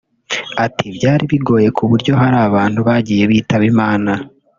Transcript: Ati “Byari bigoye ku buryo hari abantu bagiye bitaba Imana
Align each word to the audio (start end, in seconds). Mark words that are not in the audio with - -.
Ati 0.65 0.85
“Byari 0.97 1.23
bigoye 1.31 1.67
ku 1.77 1.83
buryo 1.89 2.11
hari 2.21 2.37
abantu 2.47 2.79
bagiye 2.87 3.23
bitaba 3.31 3.63
Imana 3.71 4.11